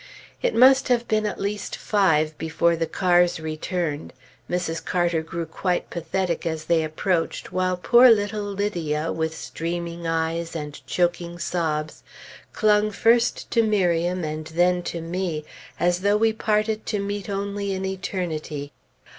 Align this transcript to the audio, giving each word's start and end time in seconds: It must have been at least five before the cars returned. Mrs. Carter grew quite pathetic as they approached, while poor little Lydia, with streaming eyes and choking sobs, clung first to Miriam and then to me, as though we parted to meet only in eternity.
It 0.41 0.55
must 0.55 0.87
have 0.87 1.07
been 1.07 1.27
at 1.27 1.39
least 1.39 1.75
five 1.75 2.35
before 2.39 2.75
the 2.75 2.87
cars 2.87 3.39
returned. 3.39 4.13
Mrs. 4.49 4.83
Carter 4.83 5.21
grew 5.21 5.45
quite 5.45 5.91
pathetic 5.91 6.43
as 6.43 6.65
they 6.65 6.83
approached, 6.83 7.51
while 7.51 7.77
poor 7.77 8.09
little 8.09 8.45
Lydia, 8.51 9.11
with 9.11 9.37
streaming 9.37 10.07
eyes 10.07 10.55
and 10.55 10.83
choking 10.87 11.37
sobs, 11.37 12.01
clung 12.51 12.89
first 12.89 13.51
to 13.51 13.61
Miriam 13.61 14.23
and 14.23 14.47
then 14.47 14.81
to 14.81 15.01
me, 15.01 15.45
as 15.79 15.99
though 15.99 16.17
we 16.17 16.33
parted 16.33 16.87
to 16.87 16.97
meet 16.97 17.29
only 17.29 17.71
in 17.71 17.85
eternity. 17.85 18.73